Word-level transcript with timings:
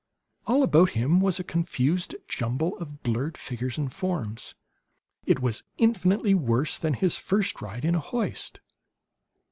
All 0.47 0.63
about 0.63 0.89
him 0.97 1.19
was 1.19 1.39
a 1.39 1.43
confused 1.43 2.15
jumble 2.27 2.75
of 2.79 3.03
blurred 3.03 3.37
figures 3.37 3.77
and 3.77 3.93
forms; 3.93 4.55
it 5.27 5.41
was 5.41 5.61
infinitely 5.77 6.33
worse 6.33 6.79
than 6.79 6.95
his 6.95 7.17
first 7.17 7.61
ride 7.61 7.85
in 7.85 7.93
a 7.93 7.99
hoist. 7.99 8.61